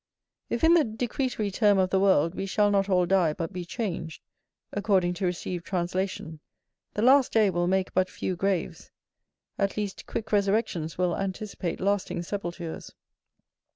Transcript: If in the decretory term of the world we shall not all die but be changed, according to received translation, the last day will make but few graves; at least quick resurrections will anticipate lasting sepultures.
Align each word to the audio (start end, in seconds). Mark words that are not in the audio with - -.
If 0.49 0.63
in 0.63 0.73
the 0.73 0.83
decretory 0.83 1.51
term 1.51 1.77
of 1.77 1.91
the 1.91 1.99
world 1.99 2.33
we 2.33 2.47
shall 2.47 2.71
not 2.71 2.89
all 2.89 3.05
die 3.05 3.33
but 3.33 3.53
be 3.53 3.63
changed, 3.63 4.23
according 4.71 5.13
to 5.13 5.27
received 5.27 5.63
translation, 5.63 6.39
the 6.95 7.03
last 7.03 7.31
day 7.31 7.51
will 7.51 7.67
make 7.67 7.93
but 7.93 8.09
few 8.09 8.35
graves; 8.35 8.89
at 9.59 9.77
least 9.77 10.07
quick 10.07 10.31
resurrections 10.31 10.97
will 10.97 11.15
anticipate 11.15 11.79
lasting 11.79 12.23
sepultures. 12.23 12.95